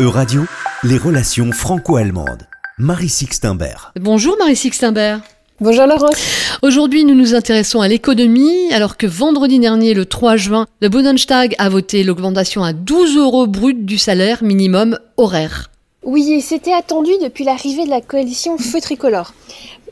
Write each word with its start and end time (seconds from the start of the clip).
E-Radio, 0.00 0.44
les 0.84 0.96
relations 0.96 1.52
franco-allemandes. 1.52 2.48
Marie 2.78 3.10
Sixtenberg. 3.10 3.92
Bonjour 4.00 4.36
Marie 4.38 4.56
Sixtenberg. 4.56 5.20
Bonjour 5.60 5.86
Laurence. 5.86 6.16
Aujourd'hui, 6.62 7.04
nous 7.04 7.14
nous 7.14 7.34
intéressons 7.34 7.82
à 7.82 7.88
l'économie, 7.88 8.72
alors 8.72 8.96
que 8.96 9.06
vendredi 9.06 9.58
dernier, 9.58 9.92
le 9.92 10.06
3 10.06 10.36
juin, 10.36 10.66
le 10.80 10.88
Bundestag 10.88 11.54
a 11.58 11.68
voté 11.68 12.04
l'augmentation 12.04 12.64
à 12.64 12.72
12 12.72 13.18
euros 13.18 13.46
brut 13.46 13.84
du 13.84 13.98
salaire 13.98 14.42
minimum 14.42 14.98
horaire. 15.18 15.70
Oui, 16.02 16.40
c'était 16.40 16.72
attendu 16.72 17.12
depuis 17.22 17.44
l'arrivée 17.44 17.84
de 17.84 17.90
la 17.90 18.00
coalition 18.00 18.56
Feu 18.56 18.80
Tricolore. 18.80 19.34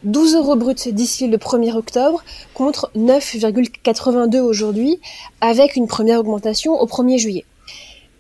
12 0.05 0.35
euros 0.37 0.57
bruts 0.57 0.75
d'ici 0.87 1.29
le 1.29 1.37
1er 1.37 1.75
octobre 1.75 2.25
contre 2.55 2.91
9,82 2.97 4.41
aujourd'hui, 4.41 4.99
avec 5.43 5.77
une 5.77 5.87
première 5.87 6.21
augmentation 6.21 6.73
au 6.81 6.87
1er 6.87 7.19
juillet. 7.19 7.45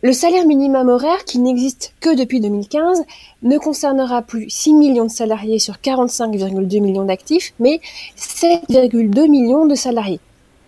Le 0.03 0.15
salaire 0.15 0.47
minimum 0.47 0.89
horaire, 0.89 1.27
qui 1.27 1.39
n'existe 1.39 1.93
que 2.01 2.17
depuis 2.17 2.41
2015, 2.41 3.05
ne 3.43 3.59
concernera 3.59 4.23
plus 4.23 4.49
6 4.49 4.73
millions 4.73 5.05
de 5.05 5.11
salariés 5.11 5.59
sur 5.59 5.75
45,2 5.75 6.81
millions 6.81 7.05
d'actifs, 7.05 7.53
mais 7.59 7.81
7,2 8.17 9.29
millions 9.29 9.67
de 9.67 9.75
salariés. 9.75 10.21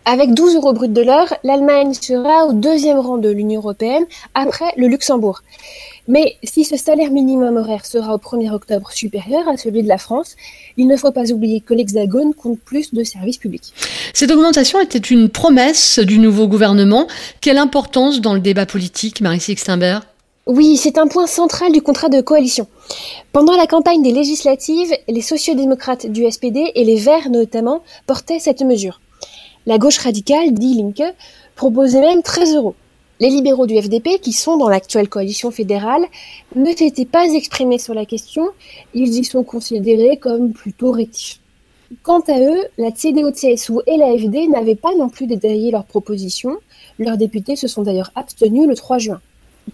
Avec 0.05 0.34
12 0.34 0.56
euros 0.56 0.73
bruts 0.73 0.88
de 0.88 1.01
l'heure, 1.01 1.33
l'Allemagne 1.45 1.95
sera 1.95 2.47
au 2.47 2.52
deuxième 2.52 2.98
rang 2.98 3.19
de 3.19 3.29
l'Union 3.29 3.61
européenne 3.61 4.05
après 4.34 4.73
le 4.77 4.88
Luxembourg. 4.88 5.42
Mais 6.09 6.34
si 6.42 6.65
ce 6.65 6.77
salaire 6.77 7.12
minimum 7.12 7.56
horaire 7.56 7.87
sera 7.87 8.12
au 8.12 8.19
1er 8.19 8.51
octobre 8.51 8.91
supérieur 8.91 9.48
à 9.48 9.56
celui 9.56 9.84
de 9.84 9.88
la 9.88 9.98
France, 9.98 10.34
il 10.77 10.88
ne 10.88 10.97
faut 10.97 11.12
pas 11.12 11.30
oublier 11.30 11.61
que 11.61 11.73
l'Hexagone 11.73 12.34
compte 12.34 12.59
plus 12.59 12.92
de 12.92 13.05
services 13.05 13.38
publics. 13.38 13.73
Cette 14.12 14.33
augmentation 14.33 14.80
était 14.80 14.98
une 14.98 15.28
promesse 15.28 16.01
du 16.01 16.19
nouveau 16.19 16.48
gouvernement. 16.48 17.06
Quelle 17.41 17.59
importance 17.59 18.20
dans 18.20 18.34
le 18.34 18.41
débat 18.41 18.66
politique, 18.66 19.20
Marie 19.20 19.41
Sixtenberg 19.41 20.03
oui, 20.47 20.77
c'est 20.77 20.98
un 20.98 21.06
point 21.06 21.28
central 21.28 21.70
du 21.70 21.83
contrat 21.83 22.09
de 22.09 22.20
coalition. 22.20 22.66
Pendant 23.33 23.56
la 23.56 23.69
campagne 23.69 24.03
des 24.03 24.11
législatives, 24.11 24.92
les 25.06 25.20
sociodémocrates 25.20 26.06
du 26.06 26.28
SPD 26.28 26.72
et 26.75 26.83
les 26.83 26.97
Verts 26.97 27.31
notamment 27.31 27.81
portaient 28.09 28.41
cette 28.41 28.62
mesure. 28.62 28.98
La 29.66 29.78
gauche 29.78 29.98
radicale, 29.98 30.52
Die 30.52 30.74
Linke, 30.74 31.14
proposait 31.55 32.00
même 32.00 32.22
13 32.22 32.56
euros. 32.56 32.74
Les 33.20 33.30
libéraux 33.30 33.66
du 33.66 33.80
FDP, 33.80 34.19
qui 34.20 34.32
sont 34.32 34.56
dans 34.56 34.69
l'actuelle 34.69 35.08
coalition 35.08 35.52
fédérale, 35.52 36.04
ne 36.56 36.74
s'étaient 36.74 37.04
pas 37.04 37.27
exprimés 37.27 37.78
sur 37.78 37.94
la 37.94 38.04
question, 38.04 38.48
ils 38.94 39.16
y 39.16 39.24
sont 39.24 39.44
considérés 39.44 40.16
comme 40.16 40.52
plutôt 40.52 40.91
rétifs. 40.91 41.38
Quant 42.02 42.22
à 42.27 42.41
eux, 42.41 42.64
la 42.78 42.91
CDU-CSU 42.91 43.74
et 43.86 43.98
l'AFD 43.98 44.48
n'avaient 44.48 44.74
pas 44.74 44.96
non 44.96 45.08
plus 45.08 45.28
détaillé 45.28 45.70
leurs 45.70 45.84
propositions, 45.84 46.56
leurs 46.98 47.16
députés 47.16 47.54
se 47.54 47.69
sont 47.69 47.82
d'ailleurs 47.82 48.10
abstenus 48.16 48.66
le 48.66 48.74
3 48.74 48.98
juin. 48.98 49.20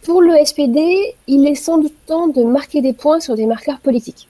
Pour 0.03 0.21
le 0.21 0.35
SPD, 0.45 1.15
il 1.27 1.47
est 1.47 1.55
sans 1.55 1.79
doute 1.79 1.95
temps 2.07 2.29
de 2.29 2.43
marquer 2.43 2.83
des 2.83 2.93
points 2.93 3.21
sur 3.21 3.37
des 3.37 3.47
marqueurs 3.47 3.81
politiques. 3.81 4.29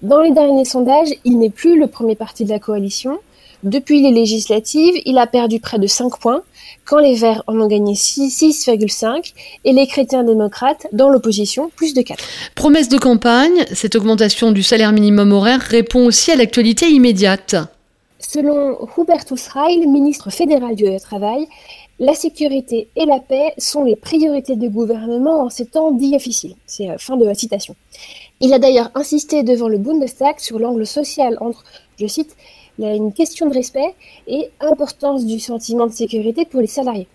Dans 0.00 0.20
les 0.20 0.30
derniers 0.30 0.64
sondages, 0.64 1.12
il 1.24 1.38
n'est 1.38 1.50
plus 1.50 1.78
le 1.78 1.88
premier 1.88 2.14
parti 2.14 2.44
de 2.44 2.50
la 2.50 2.58
coalition, 2.58 3.18
depuis 3.62 4.02
les 4.02 4.12
législatives, 4.12 4.94
il 5.04 5.18
a 5.18 5.26
perdu 5.26 5.60
près 5.60 5.78
de 5.78 5.86
5 5.86 6.18
points, 6.18 6.42
quand 6.84 6.98
les 6.98 7.14
Verts 7.14 7.42
en 7.46 7.58
ont 7.60 7.66
gagné 7.66 7.94
6,5 7.94 9.32
et 9.64 9.72
les 9.72 9.86
chrétiens 9.86 10.24
démocrates, 10.24 10.86
dans 10.92 11.08
l'opposition, 11.08 11.70
plus 11.74 11.94
de 11.94 12.02
4. 12.02 12.22
Promesse 12.54 12.88
de 12.88 12.98
campagne, 12.98 13.64
cette 13.72 13.96
augmentation 13.96 14.52
du 14.52 14.62
salaire 14.62 14.92
minimum 14.92 15.32
horaire 15.32 15.60
répond 15.60 16.06
aussi 16.06 16.30
à 16.30 16.36
l'actualité 16.36 16.88
immédiate. 16.88 17.56
Selon 18.20 18.78
Hubertus 18.96 19.48
Reil, 19.48 19.86
ministre 19.86 20.30
fédéral 20.30 20.74
du 20.74 20.84
Travail, 21.00 21.46
la 22.00 22.14
sécurité 22.14 22.88
et 22.94 23.06
la 23.06 23.18
paix 23.18 23.54
sont 23.58 23.82
les 23.82 23.96
priorités 23.96 24.54
du 24.54 24.68
gouvernement 24.68 25.42
en 25.42 25.50
ces 25.50 25.66
temps 25.66 25.90
difficiles. 25.90 26.54
C'est 26.66 26.90
euh, 26.90 26.98
fin 26.98 27.16
de 27.16 27.24
la 27.24 27.34
citation. 27.34 27.74
Il 28.40 28.52
a 28.52 28.60
d'ailleurs 28.60 28.90
insisté 28.94 29.42
devant 29.42 29.68
le 29.68 29.78
Bundestag 29.78 30.38
sur 30.38 30.60
l'angle 30.60 30.86
social 30.86 31.36
entre, 31.40 31.64
je 31.98 32.06
cite, 32.06 32.36
il 32.78 32.84
y 32.84 32.88
a 32.88 32.94
une 32.94 33.12
question 33.12 33.48
de 33.48 33.54
respect 33.54 33.94
et 34.26 34.50
importance 34.60 35.26
du 35.26 35.40
sentiment 35.40 35.86
de 35.86 35.92
sécurité 35.92 36.44
pour 36.44 36.60
les 36.60 36.66
salariés. 36.66 37.08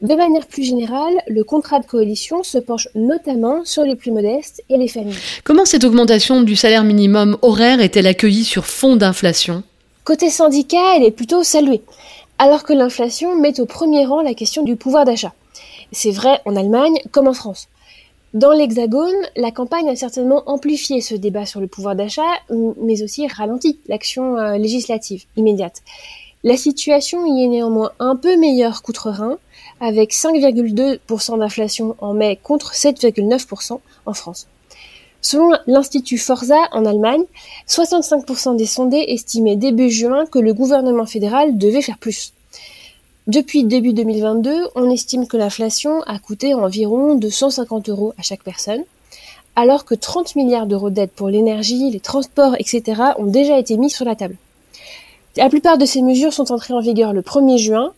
De 0.00 0.14
manière 0.16 0.46
plus 0.46 0.64
générale, 0.64 1.14
le 1.28 1.44
contrat 1.44 1.78
de 1.78 1.86
coalition 1.86 2.42
se 2.42 2.58
penche 2.58 2.88
notamment 2.96 3.64
sur 3.64 3.84
les 3.84 3.94
plus 3.94 4.10
modestes 4.10 4.62
et 4.68 4.76
les 4.76 4.88
familles. 4.88 5.14
Comment 5.44 5.64
cette 5.64 5.84
augmentation 5.84 6.42
du 6.42 6.56
salaire 6.56 6.82
minimum 6.82 7.38
horaire 7.42 7.80
est-elle 7.80 8.08
accueillie 8.08 8.44
sur 8.44 8.66
fond 8.66 8.96
d'inflation? 8.96 9.62
Côté 10.04 10.28
syndicat, 10.28 10.96
elle 10.96 11.04
est 11.04 11.12
plutôt 11.12 11.44
saluée, 11.44 11.82
alors 12.38 12.64
que 12.64 12.72
l'inflation 12.72 13.38
met 13.38 13.60
au 13.60 13.66
premier 13.66 14.04
rang 14.04 14.22
la 14.22 14.34
question 14.34 14.64
du 14.64 14.74
pouvoir 14.74 15.04
d'achat. 15.04 15.32
C'est 15.92 16.10
vrai 16.10 16.40
en 16.46 16.56
Allemagne 16.56 16.98
comme 17.12 17.28
en 17.28 17.32
France. 17.32 17.68
Dans 18.34 18.52
l'Hexagone, 18.52 19.14
la 19.36 19.50
campagne 19.50 19.90
a 19.90 19.96
certainement 19.96 20.42
amplifié 20.46 21.02
ce 21.02 21.14
débat 21.14 21.44
sur 21.44 21.60
le 21.60 21.66
pouvoir 21.66 21.94
d'achat, 21.94 22.22
mais 22.80 23.02
aussi 23.02 23.26
ralenti 23.26 23.78
l'action 23.88 24.38
euh, 24.38 24.56
législative 24.56 25.24
immédiate. 25.36 25.82
La 26.42 26.56
situation 26.56 27.26
y 27.26 27.44
est 27.44 27.48
néanmoins 27.48 27.92
un 27.98 28.16
peu 28.16 28.38
meilleure 28.38 28.82
qu'outre-Rhin, 28.82 29.36
avec 29.80 30.14
5,2% 30.14 31.38
d'inflation 31.38 31.94
en 31.98 32.14
mai 32.14 32.38
contre 32.42 32.72
7,9% 32.72 33.80
en 34.06 34.14
France. 34.14 34.46
Selon 35.20 35.50
l'Institut 35.66 36.16
Forza 36.16 36.56
en 36.72 36.86
Allemagne, 36.86 37.24
65% 37.68 38.56
des 38.56 38.64
sondés 38.64 39.04
estimaient 39.08 39.56
début 39.56 39.90
juin 39.90 40.24
que 40.24 40.38
le 40.38 40.54
gouvernement 40.54 41.06
fédéral 41.06 41.58
devait 41.58 41.82
faire 41.82 41.98
plus. 41.98 42.32
Depuis 43.28 43.62
début 43.62 43.92
2022, 43.92 44.50
on 44.74 44.90
estime 44.90 45.28
que 45.28 45.36
l'inflation 45.36 46.02
a 46.08 46.18
coûté 46.18 46.54
environ 46.54 47.14
250 47.14 47.88
euros 47.88 48.14
à 48.18 48.22
chaque 48.22 48.42
personne, 48.42 48.82
alors 49.54 49.84
que 49.84 49.94
30 49.94 50.34
milliards 50.34 50.66
d'euros 50.66 50.90
d'aide 50.90 51.10
pour 51.10 51.28
l'énergie, 51.28 51.88
les 51.90 52.00
transports, 52.00 52.56
etc. 52.58 53.00
ont 53.18 53.26
déjà 53.26 53.60
été 53.60 53.76
mis 53.76 53.90
sur 53.90 54.04
la 54.04 54.16
table. 54.16 54.36
La 55.36 55.48
plupart 55.48 55.78
de 55.78 55.86
ces 55.86 56.02
mesures 56.02 56.32
sont 56.32 56.50
entrées 56.50 56.74
en 56.74 56.80
vigueur 56.80 57.12
le 57.12 57.22
1er 57.22 57.58
juin, 57.58 57.92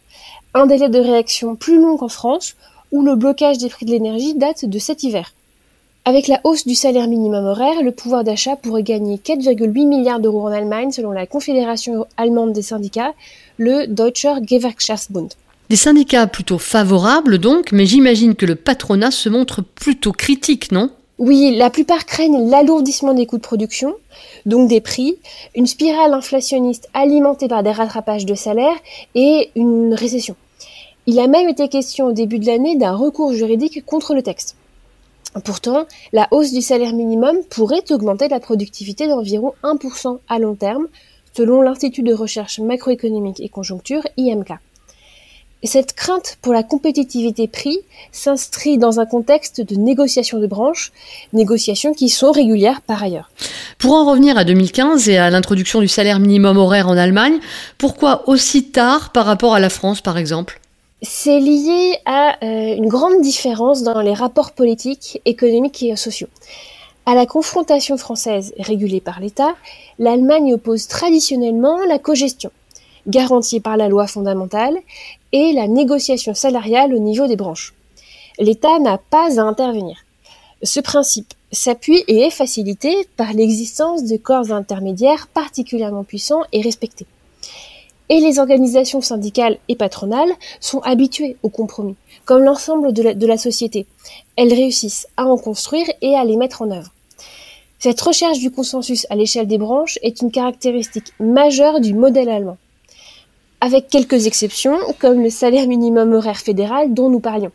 un 0.53 0.67
délai 0.67 0.91
de 0.91 1.01
réaction 1.01 1.57
plus 1.57 1.81
long 1.81 1.97
qu'en 1.97 2.09
France, 2.09 2.55
où 2.93 3.01
le 3.01 3.15
blocage 3.15 3.57
des 3.57 3.71
prix 3.71 3.87
de 3.87 3.93
l'énergie 3.93 4.35
date 4.35 4.67
de 4.67 4.79
cet 4.79 5.05
hiver. 5.05 5.33
Avec 6.05 6.29
la 6.29 6.39
hausse 6.45 6.67
du 6.67 6.75
salaire 6.75 7.09
minimum 7.09 7.47
horaire, 7.47 7.83
le 7.83 7.93
pouvoir 7.93 8.25
d'achat 8.25 8.57
pourrait 8.57 8.83
gagner 8.83 9.17
4,8 9.17 9.89
milliards 9.89 10.21
d'euros 10.21 10.43
en 10.43 10.53
Allemagne 10.53 10.93
selon 10.93 11.13
la 11.13 11.27
Confédération 11.27 12.07
allemande 12.19 12.53
des 12.53 12.61
syndicats, 12.61 13.15
le 13.59 13.87
Deutscher 13.87 14.35
Gewerkschaftsbund. 14.47 15.33
Des 15.71 15.77
syndicats 15.77 16.27
plutôt 16.27 16.59
favorables 16.59 17.39
donc, 17.39 17.73
mais 17.73 17.87
j'imagine 17.87 18.35
que 18.35 18.47
le 18.47 18.55
patronat 18.55 19.11
se 19.11 19.29
montre 19.29 19.63
plutôt 19.63 20.13
critique, 20.13 20.73
non? 20.73 20.91
Oui, 21.19 21.55
la 21.57 21.71
plupart 21.71 22.07
craignent 22.07 22.51
l'alourdissement 22.51 23.15
des 23.15 23.25
coûts 23.25 23.37
de 23.37 23.43
production, 23.43 23.95
donc 24.47 24.69
des 24.69 24.81
prix, 24.81 25.17
une 25.55 25.67
spirale 25.67 26.13
inflationniste 26.13 26.89
alimentée 26.93 27.47
par 27.47 27.63
des 27.63 27.71
rattrapages 27.71 28.27
de 28.27 28.35
salaire 28.35 28.75
et 29.15 29.51
une 29.55 29.95
récession. 29.95 30.35
Il 31.07 31.21
a 31.21 31.29
même 31.29 31.49
été 31.49 31.69
question 31.69 32.07
au 32.07 32.13
début 32.13 32.41
de 32.41 32.47
l'année 32.47 32.77
d'un 32.77 32.95
recours 32.95 33.33
juridique 33.33 33.85
contre 33.87 34.15
le 34.15 34.23
texte. 34.23 34.57
Pourtant, 35.45 35.87
la 36.13 36.29
hausse 36.31 36.53
du 36.53 36.63
salaire 36.63 36.93
minimum 36.93 37.37
pourrait 37.51 37.91
augmenter 37.91 38.29
la 38.29 38.41
productivité 38.41 39.07
d'environ 39.07 39.53
1% 39.63 40.19
à 40.29 40.39
long 40.39 40.55
terme, 40.55 40.89
selon 41.37 41.63
l'Institut 41.63 42.03
de 42.03 42.15
recherche 42.15 42.59
macroéconomique 42.61 43.41
et 43.41 43.49
conjoncture 43.49 44.03
IMK. 44.17 44.53
Et 45.65 45.67
cette 45.67 45.95
crainte 45.95 46.37
pour 46.43 46.53
la 46.53 46.63
compétitivité 46.63 47.49
prix 47.49 47.79
s'inscrit 48.13 48.77
dans 48.77 49.01
un 49.01 49.07
contexte 49.07 49.63
de 49.63 49.77
négociations 49.77 50.39
de 50.39 50.47
branches, 50.47 50.93
négociations 51.33 51.95
qui 51.95 52.11
sont 52.11 52.33
régulières 52.33 52.83
par 52.83 53.03
ailleurs. 53.03 53.31
Pour 53.79 53.95
en 53.95 54.05
revenir 54.05 54.37
à 54.37 54.45
2015 54.45 55.09
et 55.09 55.17
à 55.17 55.31
l'introduction 55.31 55.81
du 55.81 55.89
salaire 55.89 56.21
minimum 56.21 56.59
horaire 56.59 56.87
en 56.89 56.99
Allemagne, 56.99 57.39
pourquoi 57.79 58.29
aussi 58.29 58.73
tard 58.73 59.11
par 59.13 59.25
rapport 59.25 59.55
à 59.55 59.61
la 59.61 59.71
France 59.71 60.03
par 60.03 60.19
exemple? 60.19 60.61
C'est 61.01 61.41
lié 61.41 61.97
à 62.05 62.37
euh, 62.45 62.77
une 62.77 62.89
grande 62.89 63.23
différence 63.23 63.83
dans 63.83 64.03
les 64.03 64.15
rapports 64.15 64.53
politiques, 64.53 65.23
économiques 65.25 65.83
et 65.83 65.97
sociaux. 65.97 66.29
À 67.07 67.15
la 67.15 67.27
confrontation 67.27 67.99
française 67.99 68.55
régulée 68.59 69.03
par 69.03 69.21
l'État, 69.21 69.55
l'Allemagne 69.99 70.55
oppose 70.55 70.89
traditionnellement 70.89 71.85
la 71.85 71.99
cogestion, 71.99 72.51
garantie 73.07 73.61
par 73.61 73.77
la 73.77 73.89
loi 73.89 74.07
fondamentale, 74.07 74.79
et 75.33 75.53
la 75.53 75.69
négociation 75.69 76.33
salariale 76.33 76.95
au 76.95 76.99
niveau 76.99 77.27
des 77.27 77.37
branches. 77.37 77.75
L'État 78.39 78.79
n'a 78.79 78.97
pas 78.97 79.39
à 79.39 79.43
intervenir. 79.43 79.99
Ce 80.63 80.81
principe 80.81 81.35
s'appuie 81.53 82.03
et 82.09 82.21
est 82.23 82.31
facilité 82.31 83.07
par 83.19 83.35
l'existence 83.35 84.05
de 84.05 84.17
corps 84.17 84.51
intermédiaires 84.51 85.29
particulièrement 85.29 86.05
puissants 86.05 86.45
et 86.53 86.63
respectés. 86.63 87.07
Et 88.09 88.21
les 88.21 88.39
organisations 88.39 89.03
syndicales 89.03 89.59
et 89.69 89.77
patronales 89.77 90.33
sont 90.59 90.81
habituées 90.81 91.37
au 91.43 91.51
compromis, 91.51 91.97
comme 92.25 92.45
l'ensemble 92.45 92.95
de, 92.95 93.27
la, 93.27 93.37
société. 93.37 93.87
Elles 94.37 94.55
réussissent 94.55 95.07
à 95.19 95.27
en 95.27 95.37
construire 95.37 95.87
et 96.01 96.15
à 96.17 96.25
les 96.25 96.37
mettre 96.37 96.63
en 96.63 96.71
œuvre. 96.71 96.94
Cette 97.79 98.01
recherche 98.01 98.39
du 98.39 98.51
consensus 98.51 99.07
à 99.11 99.17
l'échelle 99.17 99.47
des 99.47 99.59
branches 99.59 99.99
est 100.03 100.23
une 100.23 100.31
caractéristique 100.31 101.13
majeure 101.21 101.81
du 101.81 101.93
modèle 101.93 102.29
allemand. 102.29 102.57
Avec 103.61 103.89
quelques 103.89 104.27
exceptions, 104.27 104.79
comme 104.99 105.23
le 105.23 105.31
salaire 105.31 105.67
minimum 105.67 106.13
horaire 106.13 106.39
fédéral 106.39 106.95
dont 106.95 107.11
nous 107.11 107.21
parlions. 107.21 107.53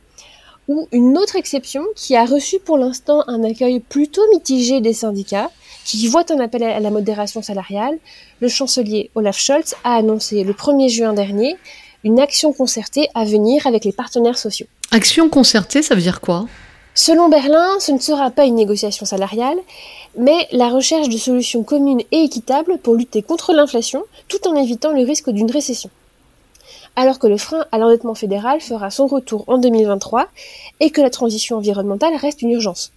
ou 0.69 0.88
une 0.92 1.18
autre 1.18 1.36
exception 1.36 1.83
qui 1.95 2.16
a 2.16 2.25
reçu 2.25 2.60
pour 2.60 2.77
l'instant 2.77 3.24
un 3.27 3.44
accueil 3.44 3.80
plutôt 3.80 4.21
mitigé 4.31 4.81
des 4.81 4.94
syndicats, 4.94 5.50
qui 5.83 6.07
voit 6.07 6.31
un 6.31 6.39
appel 6.39 6.63
à 6.63 6.80
la 6.80 6.92
modération 6.92 7.42
salariale, 7.42 7.98
le 8.39 8.48
chancelier 8.48 9.10
Olaf 9.16 9.39
Scholz 9.39 9.74
a 9.83 9.95
annoncé 9.95 10.44
le 10.44 10.54
1er 10.54 10.89
juin 10.89 11.13
dernier 11.13 11.57
une 12.04 12.19
action 12.19 12.54
concertée 12.54 13.10
à 13.16 13.25
venir 13.25 13.66
avec 13.66 13.83
les 13.83 13.92
partenaires 13.92 14.38
sociaux. 14.38 14.68
Action 14.92 15.27
concertée, 15.30 15.81
ça 15.81 15.95
veut 15.95 16.01
dire 16.01 16.21
quoi? 16.21 16.45
Selon 16.94 17.30
Berlin, 17.30 17.80
ce 17.80 17.92
ne 17.92 18.00
sera 18.00 18.30
pas 18.30 18.46
une 18.46 18.56
négociation 18.56 19.06
salariale, 19.06 19.58
mais 20.18 20.48
la 20.52 20.70
recherche 20.70 21.10
de 21.10 21.18
solutions 21.18 21.64
communes 21.64 22.02
et 22.12 22.24
équitables 22.24 22.78
pour 22.80 22.96
lutter 22.96 23.22
contre 23.22 23.54
l'inflation, 23.54 24.04
tout 24.28 24.48
en 24.48 24.56
évitant 24.56 24.92
le 24.92 25.04
risque 25.04 25.30
d'une 25.30 25.52
récession 25.52 25.90
alors 27.00 27.20
que 27.20 27.28
le 27.28 27.38
frein 27.38 27.66
à 27.72 27.78
l'endettement 27.78 28.14
fédéral 28.14 28.60
fera 28.60 28.90
son 28.90 29.08
retour 29.08 29.46
en 29.48 29.58
2023 29.58 30.28
et 30.82 30.90
que 30.90 31.00
la 31.00 31.10
transition 31.10 31.58
environnementale 31.58 32.16
reste 32.16 32.42
une 32.42 32.52
urgence. 32.52 32.92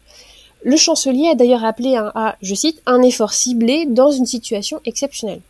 Le 0.65 0.77
chancelier 0.77 1.29
a 1.29 1.35
d'ailleurs 1.37 1.65
appelé 1.65 1.97
à, 1.97 2.37
je 2.43 2.55
cite, 2.55 2.83
un 2.87 3.03
effort 3.03 3.33
ciblé 3.33 3.87
dans 3.87 4.11
une 4.11 4.27
situation 4.27 4.81
exceptionnelle. 4.85 5.41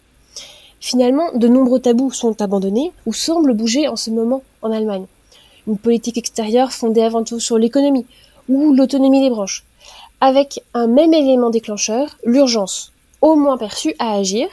Finalement, 0.81 1.33
de 1.35 1.49
nombreux 1.49 1.81
tabous 1.81 2.13
sont 2.13 2.43
abandonnés 2.43 2.93
ou 3.07 3.13
semblent 3.13 3.55
bouger 3.55 3.89
en 3.89 3.97
ce 3.97 4.11
moment 4.11 4.43
en 4.61 4.71
Allemagne. 4.71 5.07
Une 5.67 5.79
politique 5.79 6.19
extérieure 6.19 6.73
fondée 6.73 7.03
avant 7.03 7.25
tout 7.25 7.41
sur 7.41 7.57
l'économie 7.57 8.07
ou 8.55 8.75
l'autonomie 8.75 9.23
des 9.23 9.31
branches, 9.31 9.65
avec 10.21 10.63
un 10.75 10.87
même 10.87 11.15
élément 11.15 11.51
déclencheur, 11.51 12.17
l'urgence, 12.25 12.93
au 13.21 13.35
moins 13.35 13.59
perçue 13.59 13.95
à 13.99 14.15
agir, 14.15 14.49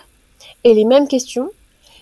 et 0.64 0.74
les 0.74 0.86
mêmes 0.86 1.08
questions, 1.08 1.50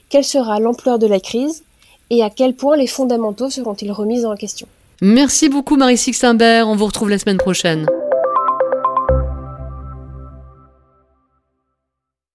quelle 0.09 0.23
sera 0.23 0.59
l'ampleur 0.59 0.99
de 0.99 1.07
la 1.07 1.19
crise 1.19 1.63
et 2.09 2.23
à 2.23 2.29
quel 2.29 2.55
point 2.55 2.77
les 2.77 2.87
fondamentaux 2.87 3.49
seront-ils 3.49 3.91
remis 3.91 4.25
en 4.25 4.35
question? 4.35 4.67
Merci 5.01 5.49
beaucoup 5.49 5.75
Marie 5.75 5.97
Sixtimbert, 5.97 6.67
on 6.67 6.75
vous 6.75 6.85
retrouve 6.85 7.09
la 7.09 7.19
semaine 7.19 7.37
prochaine. 7.37 7.87